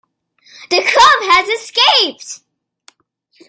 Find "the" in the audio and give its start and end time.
0.71-0.77